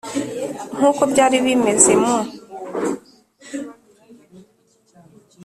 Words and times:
nk 0.77 0.83
uko 0.89 1.01
byari 1.11 1.37
bimeze 1.45 1.93
mu 2.03 2.17